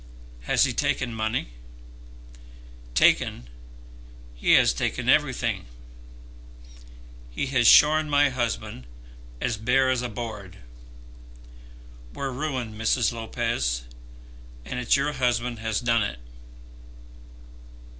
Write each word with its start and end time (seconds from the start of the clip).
"Has 0.45 0.63
he 0.63 0.73
taken 0.73 1.13
money?" 1.13 1.49
"Taken! 2.95 3.47
he 4.33 4.53
has 4.53 4.73
taken 4.73 5.07
everything. 5.07 5.65
He 7.29 7.45
has 7.45 7.67
shorn 7.67 8.09
my 8.09 8.29
husband 8.29 8.87
as 9.39 9.57
bare 9.57 9.91
as 9.91 10.01
a 10.01 10.09
board. 10.09 10.57
We're 12.15 12.31
ruined, 12.31 12.81
Mrs. 12.81 13.13
Lopez, 13.13 13.83
and 14.65 14.79
it's 14.79 14.95
your 14.97 15.11
husband 15.13 15.59
has 15.59 15.79
done 15.81 16.01
it. 16.01 16.17